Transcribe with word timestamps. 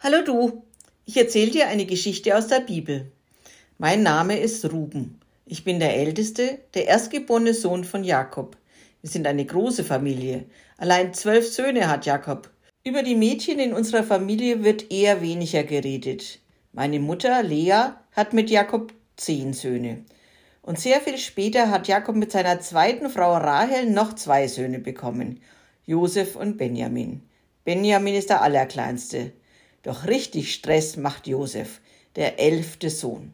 Hallo 0.00 0.22
du, 0.24 0.62
ich 1.06 1.16
erzähle 1.16 1.50
dir 1.50 1.66
eine 1.66 1.84
Geschichte 1.84 2.38
aus 2.38 2.46
der 2.46 2.60
Bibel. 2.60 3.10
Mein 3.78 4.04
Name 4.04 4.38
ist 4.38 4.64
Ruben. 4.72 5.18
Ich 5.44 5.64
bin 5.64 5.80
der 5.80 5.96
älteste, 5.96 6.60
der 6.74 6.86
erstgeborene 6.86 7.52
Sohn 7.52 7.82
von 7.82 8.04
Jakob. 8.04 8.56
Wir 9.02 9.10
sind 9.10 9.26
eine 9.26 9.44
große 9.44 9.82
Familie. 9.82 10.44
Allein 10.76 11.14
zwölf 11.14 11.48
Söhne 11.48 11.88
hat 11.88 12.06
Jakob. 12.06 12.48
Über 12.84 13.02
die 13.02 13.16
Mädchen 13.16 13.58
in 13.58 13.72
unserer 13.72 14.04
Familie 14.04 14.62
wird 14.62 14.92
eher 14.92 15.20
weniger 15.20 15.64
geredet. 15.64 16.38
Meine 16.72 17.00
Mutter, 17.00 17.42
Lea, 17.42 17.94
hat 18.12 18.32
mit 18.32 18.50
Jakob 18.50 18.92
zehn 19.16 19.52
Söhne. 19.52 20.04
Und 20.62 20.78
sehr 20.78 21.00
viel 21.00 21.18
später 21.18 21.72
hat 21.72 21.88
Jakob 21.88 22.14
mit 22.14 22.30
seiner 22.30 22.60
zweiten 22.60 23.10
Frau 23.10 23.32
Rahel 23.32 23.90
noch 23.90 24.14
zwei 24.14 24.46
Söhne 24.46 24.78
bekommen, 24.78 25.40
Josef 25.86 26.36
und 26.36 26.56
Benjamin. 26.56 27.22
Benjamin 27.64 28.14
ist 28.14 28.30
der 28.30 28.42
Allerkleinste. 28.42 29.32
Doch 29.82 30.06
richtig 30.06 30.52
Stress 30.52 30.96
macht 30.96 31.26
Josef, 31.26 31.80
der 32.16 32.40
elfte 32.40 32.90
Sohn. 32.90 33.32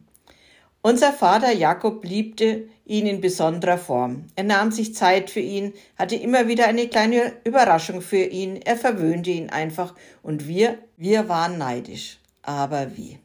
Unser 0.81 1.13
Vater 1.13 1.51
Jakob 1.51 2.05
liebte 2.05 2.69
ihn 2.85 3.07
in 3.07 3.19
besonderer 3.19 3.79
Form. 3.79 4.25
Er 4.35 4.43
nahm 4.43 4.71
sich 4.71 4.93
Zeit 4.93 5.31
für 5.31 5.39
ihn, 5.39 5.73
hatte 5.97 6.15
immer 6.15 6.47
wieder 6.47 6.67
eine 6.67 6.87
kleine 6.87 7.33
Überraschung 7.43 8.01
für 8.01 8.23
ihn, 8.23 8.61
er 8.63 8.77
verwöhnte 8.77 9.31
ihn 9.31 9.49
einfach 9.49 9.95
und 10.21 10.47
wir, 10.47 10.77
wir 10.95 11.27
waren 11.27 11.57
neidisch. 11.57 12.19
Aber 12.43 12.95
wie? 12.95 13.17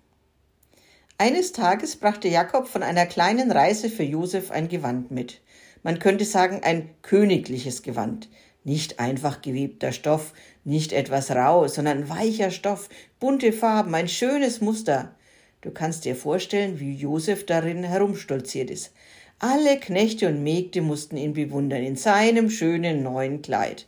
Eines 1.19 1.53
Tages 1.53 1.97
brachte 1.97 2.29
Jakob 2.29 2.67
von 2.67 2.83
einer 2.83 3.05
kleinen 3.05 3.53
Reise 3.53 3.91
für 3.91 4.05
Josef 4.05 4.51
ein 4.51 4.69
Gewand 4.69 5.11
mit. 5.11 5.43
Man 5.83 5.99
könnte 5.99 6.25
sagen 6.25 6.61
ein 6.63 6.89
königliches 7.03 7.83
Gewand. 7.83 8.31
Nicht 8.65 9.01
einfach 9.01 9.41
gewebter 9.41 9.93
Stoff, 9.93 10.35
nicht 10.65 10.93
etwas 10.93 11.31
rau, 11.31 11.67
sondern 11.67 12.09
weicher 12.09 12.51
Stoff, 12.51 12.89
bunte 13.19 13.53
Farben, 13.53 13.95
ein 13.95 14.09
schönes 14.09 14.61
Muster. 14.61 15.15
Du 15.63 15.71
kannst 15.71 16.05
dir 16.05 16.17
vorstellen, 16.17 16.81
wie 16.81 16.95
Josef 16.95 17.47
darin 17.47 17.85
herumstolziert 17.85 18.71
ist. 18.71 18.93
Alle 19.39 19.79
Knechte 19.79 20.29
und 20.29 20.43
Mägde 20.43 20.83
mussten 20.83 21.17
ihn 21.17 21.33
bewundern 21.33 21.83
in 21.83 21.97
seinem 21.97 22.51
schönen 22.51 23.03
neuen 23.03 23.41
Kleid. 23.41 23.87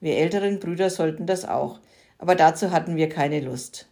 Wir 0.00 0.16
älteren 0.16 0.58
Brüder 0.58 0.90
sollten 0.90 1.26
das 1.26 1.46
auch, 1.46 1.80
aber 2.18 2.34
dazu 2.34 2.70
hatten 2.70 2.96
wir 2.96 3.08
keine 3.08 3.40
Lust. 3.40 3.88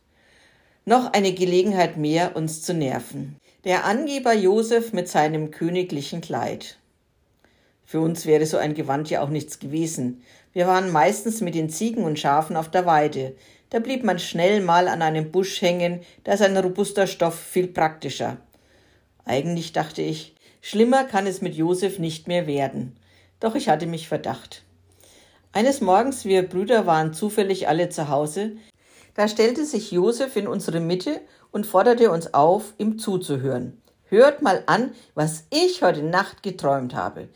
Noch 0.84 1.12
eine 1.12 1.32
Gelegenheit 1.32 1.96
mehr, 1.96 2.36
uns 2.36 2.62
zu 2.62 2.74
nerven. 2.74 3.36
Der 3.64 3.84
Angeber 3.84 4.34
Josef 4.34 4.92
mit 4.92 5.08
seinem 5.08 5.50
königlichen 5.50 6.20
Kleid. 6.20 6.79
Für 7.90 8.00
uns 8.00 8.24
wäre 8.24 8.46
so 8.46 8.56
ein 8.56 8.74
Gewand 8.74 9.10
ja 9.10 9.20
auch 9.20 9.30
nichts 9.30 9.58
gewesen. 9.58 10.22
Wir 10.52 10.68
waren 10.68 10.92
meistens 10.92 11.40
mit 11.40 11.56
den 11.56 11.70
Ziegen 11.70 12.04
und 12.04 12.20
Schafen 12.20 12.54
auf 12.54 12.70
der 12.70 12.86
Weide. 12.86 13.34
Da 13.68 13.80
blieb 13.80 14.04
man 14.04 14.20
schnell 14.20 14.60
mal 14.60 14.86
an 14.86 15.02
einem 15.02 15.32
Busch 15.32 15.60
hängen, 15.60 16.02
da 16.22 16.34
ist 16.34 16.42
ein 16.42 16.56
robuster 16.56 17.08
Stoff 17.08 17.36
viel 17.36 17.66
praktischer. 17.66 18.36
Eigentlich 19.24 19.72
dachte 19.72 20.02
ich, 20.02 20.36
schlimmer 20.60 21.02
kann 21.02 21.26
es 21.26 21.40
mit 21.40 21.56
Josef 21.56 21.98
nicht 21.98 22.28
mehr 22.28 22.46
werden. 22.46 22.96
Doch 23.40 23.56
ich 23.56 23.68
hatte 23.68 23.86
mich 23.86 24.06
Verdacht. 24.06 24.62
Eines 25.50 25.80
Morgens, 25.80 26.24
wir 26.24 26.48
Brüder 26.48 26.86
waren 26.86 27.12
zufällig 27.12 27.66
alle 27.66 27.88
zu 27.88 28.08
Hause, 28.08 28.52
da 29.14 29.26
stellte 29.26 29.66
sich 29.66 29.90
Josef 29.90 30.36
in 30.36 30.46
unsere 30.46 30.78
Mitte 30.78 31.20
und 31.50 31.66
forderte 31.66 32.12
uns 32.12 32.34
auf, 32.34 32.72
ihm 32.78 33.00
zuzuhören. 33.00 33.82
Hört 34.04 34.42
mal 34.42 34.62
an, 34.66 34.92
was 35.16 35.46
ich 35.50 35.82
heute 35.82 36.04
Nacht 36.04 36.44
geträumt 36.44 36.94
habe. 36.94 37.28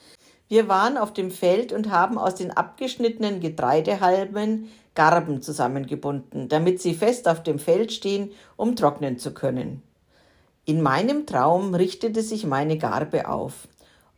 Wir 0.48 0.68
waren 0.68 0.98
auf 0.98 1.12
dem 1.12 1.30
Feld 1.30 1.72
und 1.72 1.90
haben 1.90 2.18
aus 2.18 2.34
den 2.34 2.50
abgeschnittenen 2.50 3.40
Getreidehalmen 3.40 4.70
Garben 4.94 5.42
zusammengebunden, 5.42 6.48
damit 6.48 6.80
sie 6.80 6.94
fest 6.94 7.26
auf 7.26 7.42
dem 7.42 7.58
Feld 7.58 7.92
stehen, 7.92 8.30
um 8.56 8.76
trocknen 8.76 9.18
zu 9.18 9.34
können. 9.34 9.82
In 10.66 10.82
meinem 10.82 11.26
Traum 11.26 11.74
richtete 11.74 12.22
sich 12.22 12.46
meine 12.46 12.78
Garbe 12.78 13.28
auf. 13.28 13.68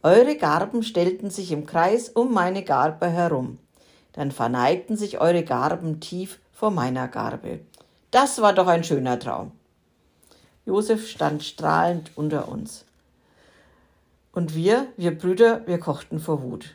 Eure 0.02 0.36
Garben 0.36 0.82
stellten 0.82 1.30
sich 1.30 1.50
im 1.50 1.66
Kreis 1.66 2.08
um 2.08 2.32
meine 2.32 2.62
Garbe 2.62 3.08
herum. 3.08 3.58
Dann 4.12 4.30
verneigten 4.30 4.96
sich 4.96 5.20
eure 5.20 5.42
Garben 5.42 6.00
tief 6.00 6.38
vor 6.52 6.70
meiner 6.70 7.08
Garbe. 7.08 7.60
Das 8.10 8.40
war 8.40 8.52
doch 8.52 8.66
ein 8.66 8.84
schöner 8.84 9.18
Traum. 9.18 9.52
Josef 10.64 11.08
stand 11.08 11.42
strahlend 11.42 12.12
unter 12.16 12.48
uns. 12.48 12.84
Und 14.36 14.54
wir, 14.54 14.88
wir 14.98 15.16
Brüder, 15.16 15.62
wir 15.64 15.78
kochten 15.78 16.20
vor 16.20 16.42
Wut. 16.42 16.74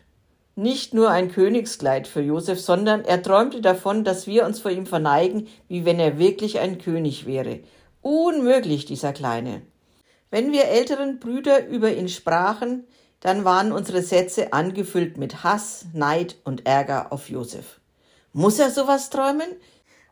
Nicht 0.55 0.95
nur 0.95 1.11
ein 1.11 1.31
Königskleid 1.31 2.07
für 2.07 2.21
Josef, 2.21 2.59
sondern 2.59 3.05
er 3.05 3.21
träumte 3.21 3.61
davon, 3.61 4.03
dass 4.03 4.25
wir 4.25 4.47
uns 4.47 4.59
vor 4.59 4.71
ihm 4.71 4.87
verneigen, 4.87 5.47
wie 5.67 5.85
wenn 5.85 5.99
er 5.99 6.17
wirklich 6.17 6.57
ein 6.57 6.79
König 6.79 7.27
wäre. 7.27 7.59
Unmöglich, 8.01 8.85
dieser 8.85 9.13
Kleine. 9.13 9.61
Wenn 10.31 10.51
wir 10.51 10.69
älteren 10.69 11.19
Brüder 11.19 11.67
über 11.67 11.93
ihn 11.93 12.09
sprachen, 12.09 12.87
dann 13.19 13.45
waren 13.45 13.71
unsere 13.71 14.01
Sätze 14.01 14.53
angefüllt 14.53 15.17
mit 15.17 15.43
Hass, 15.43 15.85
Neid 15.93 16.37
und 16.43 16.65
Ärger 16.65 17.13
auf 17.13 17.29
Josef. 17.29 17.79
Muss 18.33 18.57
er 18.57 18.71
sowas 18.71 19.11
träumen? 19.11 19.49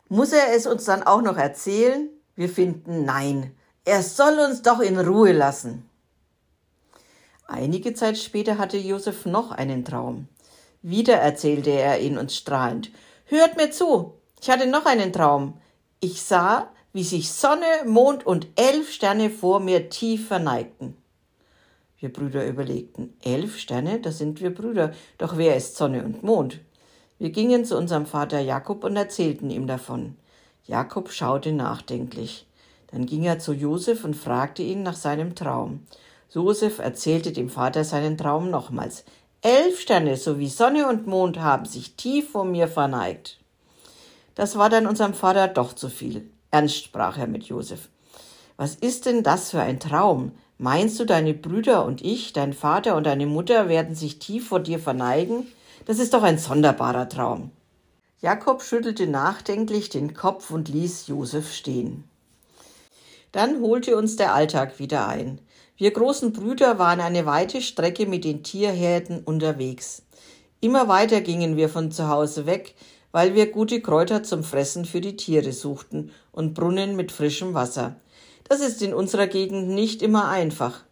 Muss 0.08 0.32
er 0.32 0.54
es 0.54 0.68
uns 0.68 0.84
dann 0.84 1.02
auch 1.02 1.20
noch 1.20 1.36
erzählen? 1.36 2.10
Wir 2.36 2.48
finden 2.48 3.04
nein. 3.04 3.56
Er 3.84 4.04
soll 4.04 4.38
uns 4.38 4.62
doch 4.62 4.78
in 4.78 5.00
Ruhe 5.00 5.32
lassen. 5.32 5.89
Einige 7.50 7.94
Zeit 7.94 8.16
später 8.16 8.58
hatte 8.58 8.76
Josef 8.76 9.26
noch 9.26 9.50
einen 9.50 9.84
Traum. 9.84 10.28
Wieder 10.82 11.16
erzählte 11.16 11.70
er 11.70 12.00
ihn 12.00 12.16
uns 12.16 12.36
strahlend. 12.36 12.92
Hört 13.24 13.56
mir 13.56 13.72
zu, 13.72 14.14
ich 14.40 14.48
hatte 14.48 14.68
noch 14.68 14.86
einen 14.86 15.12
Traum. 15.12 15.54
Ich 15.98 16.22
sah, 16.22 16.70
wie 16.92 17.02
sich 17.02 17.32
Sonne, 17.32 17.66
Mond 17.86 18.24
und 18.24 18.46
elf 18.54 18.92
Sterne 18.92 19.30
vor 19.30 19.58
mir 19.58 19.90
tief 19.90 20.28
verneigten. 20.28 20.96
Wir 21.98 22.12
Brüder 22.12 22.46
überlegten, 22.46 23.14
elf 23.20 23.58
Sterne, 23.58 23.98
da 23.98 24.12
sind 24.12 24.40
wir 24.40 24.54
Brüder, 24.54 24.92
doch 25.18 25.36
wer 25.36 25.56
ist 25.56 25.76
Sonne 25.76 26.04
und 26.04 26.22
Mond? 26.22 26.60
Wir 27.18 27.30
gingen 27.30 27.64
zu 27.64 27.76
unserem 27.76 28.06
Vater 28.06 28.38
Jakob 28.38 28.84
und 28.84 28.94
erzählten 28.94 29.50
ihm 29.50 29.66
davon. 29.66 30.16
Jakob 30.66 31.10
schaute 31.10 31.50
nachdenklich. 31.50 32.46
Dann 32.92 33.06
ging 33.06 33.24
er 33.24 33.40
zu 33.40 33.52
Josef 33.52 34.04
und 34.04 34.14
fragte 34.14 34.62
ihn 34.62 34.84
nach 34.84 34.96
seinem 34.96 35.34
Traum. 35.34 35.84
Josef 36.32 36.78
erzählte 36.78 37.32
dem 37.32 37.48
Vater 37.48 37.84
seinen 37.84 38.16
Traum 38.16 38.50
nochmals. 38.50 39.04
Elf 39.42 39.80
Sterne 39.80 40.16
sowie 40.16 40.48
Sonne 40.48 40.88
und 40.88 41.06
Mond 41.06 41.40
haben 41.40 41.64
sich 41.64 41.96
tief 41.96 42.30
vor 42.30 42.44
mir 42.44 42.68
verneigt. 42.68 43.38
Das 44.34 44.56
war 44.56 44.70
dann 44.70 44.86
unserem 44.86 45.14
Vater 45.14 45.48
doch 45.48 45.72
zu 45.72 45.88
viel. 45.88 46.30
Ernst 46.50 46.84
sprach 46.84 47.18
er 47.18 47.26
mit 47.26 47.44
Josef. 47.44 47.88
Was 48.56 48.74
ist 48.74 49.06
denn 49.06 49.22
das 49.22 49.50
für 49.50 49.60
ein 49.60 49.80
Traum? 49.80 50.32
Meinst 50.58 51.00
du, 51.00 51.06
deine 51.06 51.32
Brüder 51.32 51.84
und 51.86 52.02
ich, 52.02 52.32
dein 52.34 52.52
Vater 52.52 52.94
und 52.96 53.04
deine 53.04 53.26
Mutter 53.26 53.68
werden 53.68 53.94
sich 53.94 54.18
tief 54.18 54.48
vor 54.48 54.60
dir 54.60 54.78
verneigen? 54.78 55.46
Das 55.86 55.98
ist 55.98 56.12
doch 56.12 56.22
ein 56.22 56.38
sonderbarer 56.38 57.08
Traum. 57.08 57.50
Jakob 58.20 58.62
schüttelte 58.62 59.06
nachdenklich 59.06 59.88
den 59.88 60.12
Kopf 60.12 60.50
und 60.50 60.68
ließ 60.68 61.06
Josef 61.06 61.54
stehen. 61.54 62.04
Dann 63.32 63.60
holte 63.60 63.96
uns 63.96 64.16
der 64.16 64.34
Alltag 64.34 64.78
wieder 64.78 65.06
ein. 65.06 65.40
Wir 65.76 65.92
großen 65.92 66.32
Brüder 66.32 66.78
waren 66.78 67.00
eine 67.00 67.26
weite 67.26 67.62
Strecke 67.62 68.06
mit 68.06 68.24
den 68.24 68.42
Tierherden 68.42 69.20
unterwegs. 69.20 70.02
Immer 70.60 70.88
weiter 70.88 71.20
gingen 71.20 71.56
wir 71.56 71.68
von 71.68 71.90
zu 71.90 72.08
Hause 72.08 72.44
weg, 72.46 72.74
weil 73.12 73.34
wir 73.34 73.50
gute 73.50 73.80
Kräuter 73.80 74.22
zum 74.22 74.44
Fressen 74.44 74.84
für 74.84 75.00
die 75.00 75.16
Tiere 75.16 75.52
suchten 75.52 76.10
und 76.32 76.54
Brunnen 76.54 76.96
mit 76.96 77.12
frischem 77.12 77.54
Wasser. 77.54 77.96
Das 78.48 78.60
ist 78.60 78.82
in 78.82 78.92
unserer 78.92 79.26
Gegend 79.26 79.68
nicht 79.68 80.02
immer 80.02 80.28
einfach. 80.28 80.82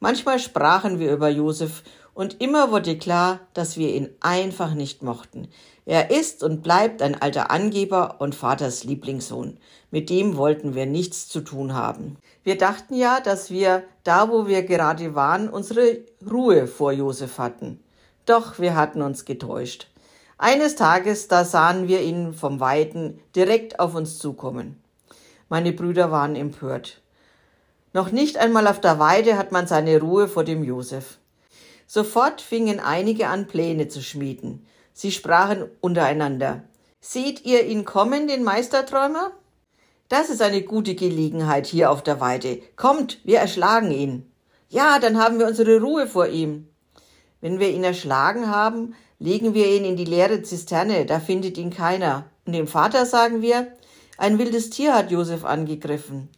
Manchmal 0.00 0.38
sprachen 0.38 0.98
wir 0.98 1.12
über 1.12 1.28
Josef 1.28 1.82
und 2.14 2.40
immer 2.40 2.70
wurde 2.70 2.98
klar, 2.98 3.40
dass 3.54 3.76
wir 3.76 3.94
ihn 3.94 4.10
einfach 4.20 4.74
nicht 4.74 5.02
mochten. 5.02 5.48
Er 5.86 6.10
ist 6.10 6.42
und 6.42 6.62
bleibt 6.62 7.02
ein 7.02 7.20
alter 7.20 7.50
Angeber 7.50 8.16
und 8.20 8.34
Vaters 8.34 8.84
Lieblingssohn. 8.84 9.58
Mit 9.90 10.10
dem 10.10 10.36
wollten 10.36 10.74
wir 10.74 10.86
nichts 10.86 11.28
zu 11.28 11.40
tun 11.40 11.74
haben. 11.74 12.16
Wir 12.44 12.56
dachten 12.56 12.94
ja, 12.94 13.20
dass 13.20 13.50
wir 13.50 13.82
da, 14.04 14.30
wo 14.30 14.46
wir 14.46 14.62
gerade 14.62 15.14
waren, 15.14 15.48
unsere 15.48 15.98
Ruhe 16.30 16.66
vor 16.66 16.92
Josef 16.92 17.38
hatten. 17.38 17.80
Doch 18.26 18.58
wir 18.58 18.76
hatten 18.76 19.02
uns 19.02 19.24
getäuscht. 19.24 19.88
Eines 20.38 20.76
Tages, 20.76 21.28
da 21.28 21.44
sahen 21.44 21.88
wir 21.88 22.00
ihn 22.00 22.32
vom 22.32 22.60
Weiten 22.60 23.20
direkt 23.34 23.80
auf 23.80 23.94
uns 23.94 24.18
zukommen. 24.18 24.80
Meine 25.48 25.72
Brüder 25.72 26.10
waren 26.10 26.36
empört. 26.36 27.02
Noch 27.92 28.12
nicht 28.12 28.38
einmal 28.38 28.68
auf 28.68 28.80
der 28.80 29.00
Weide 29.00 29.36
hat 29.36 29.50
man 29.50 29.66
seine 29.66 30.00
Ruhe 30.00 30.28
vor 30.28 30.44
dem 30.44 30.62
Josef. 30.62 31.18
Sofort 31.92 32.40
fingen 32.40 32.78
einige 32.78 33.26
an, 33.26 33.48
Pläne 33.48 33.88
zu 33.88 34.00
schmieden. 34.00 34.64
Sie 34.92 35.10
sprachen 35.10 35.68
untereinander. 35.80 36.62
Seht 37.00 37.44
ihr 37.44 37.66
ihn 37.66 37.84
kommen, 37.84 38.28
den 38.28 38.44
Meisterträumer? 38.44 39.32
Das 40.08 40.30
ist 40.30 40.40
eine 40.40 40.62
gute 40.62 40.94
Gelegenheit 40.94 41.66
hier 41.66 41.90
auf 41.90 42.04
der 42.04 42.20
Weide. 42.20 42.62
Kommt, 42.76 43.18
wir 43.24 43.40
erschlagen 43.40 43.90
ihn. 43.90 44.30
Ja, 44.68 45.00
dann 45.00 45.18
haben 45.18 45.40
wir 45.40 45.48
unsere 45.48 45.80
Ruhe 45.80 46.06
vor 46.06 46.28
ihm. 46.28 46.68
Wenn 47.40 47.58
wir 47.58 47.70
ihn 47.70 47.82
erschlagen 47.82 48.46
haben, 48.46 48.94
legen 49.18 49.52
wir 49.54 49.66
ihn 49.66 49.84
in 49.84 49.96
die 49.96 50.04
leere 50.04 50.42
Zisterne, 50.42 51.06
da 51.06 51.18
findet 51.18 51.58
ihn 51.58 51.70
keiner. 51.70 52.26
Und 52.46 52.52
dem 52.52 52.68
Vater 52.68 53.04
sagen 53.04 53.42
wir, 53.42 53.66
Ein 54.16 54.38
wildes 54.38 54.70
Tier 54.70 54.94
hat 54.94 55.10
Josef 55.10 55.44
angegriffen. 55.44 56.28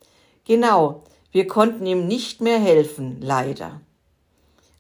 Genau, 0.47 1.05
wir 1.31 1.47
konnten 1.47 1.85
ihm 1.85 2.07
nicht 2.09 2.41
mehr 2.41 2.59
helfen, 2.59 3.19
leider. 3.21 3.83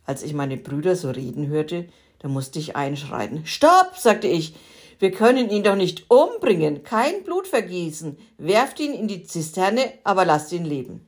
Als 0.04 0.22
ich 0.22 0.34
meine 0.34 0.56
Brüder 0.56 0.96
so 0.96 1.10
reden 1.10 1.48
hörte, 1.48 1.88
da 2.18 2.28
musste 2.28 2.58
ich 2.58 2.76
einschreiten. 2.76 3.46
Stopp, 3.46 3.96
sagte 3.96 4.28
ich, 4.28 4.54
wir 4.98 5.10
können 5.10 5.50
ihn 5.50 5.64
doch 5.64 5.74
nicht 5.74 6.10
umbringen, 6.10 6.84
kein 6.84 7.24
Blut 7.24 7.48
vergießen. 7.48 8.16
Werft 8.38 8.78
ihn 8.78 8.94
in 8.94 9.08
die 9.08 9.24
Zisterne, 9.24 9.92
aber 10.04 10.24
lasst 10.24 10.52
ihn 10.52 10.64
leben. 10.64 11.06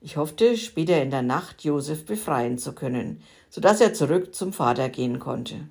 Ich 0.00 0.16
hoffte, 0.16 0.56
später 0.56 1.00
in 1.02 1.10
der 1.10 1.22
Nacht 1.22 1.64
Josef 1.64 2.04
befreien 2.04 2.58
zu 2.58 2.72
können, 2.72 3.22
so 3.48 3.60
dass 3.60 3.80
er 3.80 3.94
zurück 3.94 4.34
zum 4.34 4.52
Vater 4.52 4.88
gehen 4.88 5.18
konnte. 5.18 5.68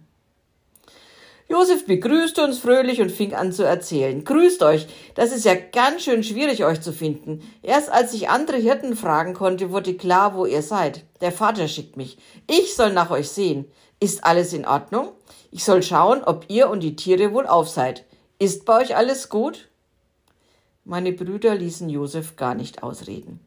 Josef 1.47 1.85
begrüßte 1.85 2.43
uns 2.43 2.57
fröhlich 2.57 3.01
und 3.01 3.11
fing 3.11 3.35
an 3.35 3.51
zu 3.51 3.63
erzählen. 3.63 4.23
Grüßt 4.23 4.63
euch, 4.63 4.87
das 5.13 5.31
ist 5.31 5.45
ja 5.45 5.53
ganz 5.53 6.03
schön 6.03 6.23
schwierig, 6.23 6.65
euch 6.65 6.81
zu 6.81 6.91
finden. 6.91 7.41
Erst 7.61 7.91
als 7.91 8.13
ich 8.13 8.29
andere 8.29 8.57
Hirten 8.57 8.95
fragen 8.95 9.35
konnte, 9.35 9.71
wurde 9.71 9.93
klar, 9.93 10.35
wo 10.35 10.47
ihr 10.47 10.63
seid. 10.63 11.03
Der 11.21 11.31
Vater 11.31 11.67
schickt 11.67 11.97
mich. 11.97 12.17
Ich 12.49 12.75
soll 12.75 12.93
nach 12.93 13.11
euch 13.11 13.29
sehen. 13.29 13.65
Ist 13.99 14.25
alles 14.25 14.53
in 14.53 14.65
Ordnung? 14.65 15.09
Ich 15.51 15.63
soll 15.63 15.83
schauen, 15.83 16.23
ob 16.23 16.45
ihr 16.47 16.69
und 16.69 16.81
die 16.81 16.95
Tiere 16.95 17.31
wohl 17.31 17.45
auf 17.45 17.69
seid. 17.69 18.05
Ist 18.39 18.65
bei 18.65 18.81
euch 18.81 18.95
alles 18.95 19.29
gut? 19.29 19.69
Meine 20.83 21.13
Brüder 21.13 21.53
ließen 21.53 21.89
Josef 21.89 22.35
gar 22.37 22.55
nicht 22.55 22.81
ausreden. 22.81 23.39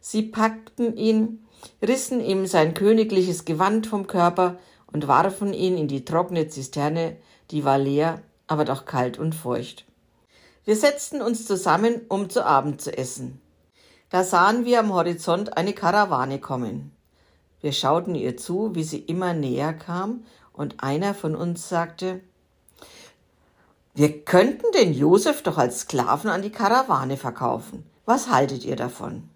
Sie 0.00 0.22
packten 0.22 0.96
ihn, 0.96 1.46
rissen 1.82 2.20
ihm 2.20 2.46
sein 2.46 2.72
königliches 2.74 3.44
Gewand 3.44 3.86
vom 3.86 4.06
Körper 4.06 4.58
und 4.92 5.06
warfen 5.06 5.54
ihn 5.54 5.78
in 5.78 5.88
die 5.88 6.04
trockene 6.04 6.48
Zisterne, 6.48 7.16
die 7.52 7.64
war 7.64 7.78
leer, 7.78 8.22
aber 8.46 8.64
doch 8.64 8.84
kalt 8.86 9.18
und 9.18 9.34
feucht. 9.34 9.84
Wir 10.64 10.76
setzten 10.76 11.22
uns 11.22 11.46
zusammen, 11.46 12.00
um 12.08 12.30
zu 12.30 12.44
Abend 12.44 12.80
zu 12.80 12.96
essen. 12.96 13.40
Da 14.10 14.24
sahen 14.24 14.64
wir 14.64 14.80
am 14.80 14.92
Horizont 14.92 15.56
eine 15.56 15.72
Karawane 15.72 16.38
kommen. 16.38 16.92
Wir 17.60 17.72
schauten 17.72 18.14
ihr 18.14 18.36
zu, 18.36 18.74
wie 18.74 18.82
sie 18.82 18.98
immer 18.98 19.34
näher 19.34 19.72
kam 19.72 20.24
und 20.52 20.82
einer 20.82 21.14
von 21.14 21.34
uns 21.34 21.68
sagte, 21.68 22.20
wir 23.94 24.24
könnten 24.24 24.66
den 24.74 24.94
Josef 24.94 25.42
doch 25.42 25.58
als 25.58 25.80
Sklaven 25.80 26.30
an 26.30 26.42
die 26.42 26.50
Karawane 26.50 27.16
verkaufen. 27.16 27.84
Was 28.06 28.30
haltet 28.30 28.64
ihr 28.64 28.76
davon? 28.76 29.28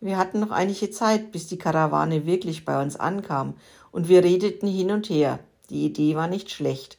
Wir 0.00 0.18
hatten 0.18 0.40
noch 0.40 0.50
einige 0.50 0.90
Zeit, 0.90 1.30
bis 1.30 1.46
die 1.46 1.58
Karawane 1.58 2.26
wirklich 2.26 2.64
bei 2.64 2.82
uns 2.82 2.96
ankam, 2.96 3.54
und 3.92 4.08
wir 4.08 4.24
redeten 4.24 4.66
hin 4.66 4.90
und 4.90 5.10
her. 5.10 5.40
Die 5.70 5.86
Idee 5.86 6.16
war 6.16 6.26
nicht 6.26 6.50
schlecht. 6.50 6.98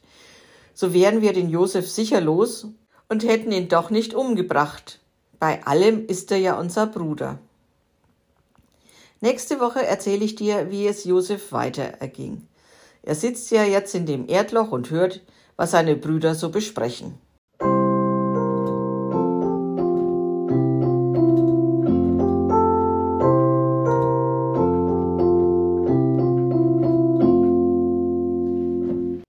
So 0.74 0.92
wären 0.92 1.20
wir 1.20 1.32
den 1.32 1.50
Josef 1.50 1.88
sicher 1.88 2.20
los 2.20 2.66
und 3.08 3.24
hätten 3.24 3.52
ihn 3.52 3.68
doch 3.68 3.90
nicht 3.90 4.14
umgebracht. 4.14 5.00
Bei 5.38 5.64
allem 5.66 6.06
ist 6.06 6.32
er 6.32 6.38
ja 6.38 6.58
unser 6.58 6.86
Bruder. 6.86 7.38
Nächste 9.20 9.60
Woche 9.60 9.86
erzähle 9.86 10.24
ich 10.24 10.34
dir, 10.34 10.70
wie 10.70 10.86
es 10.86 11.04
Josef 11.04 11.52
weiter 11.52 11.84
erging. 12.00 12.46
Er 13.02 13.14
sitzt 13.14 13.50
ja 13.50 13.64
jetzt 13.64 13.94
in 13.94 14.06
dem 14.06 14.28
Erdloch 14.28 14.72
und 14.72 14.90
hört, 14.90 15.20
was 15.56 15.72
seine 15.72 15.94
Brüder 15.94 16.34
so 16.34 16.50
besprechen. 16.50 17.18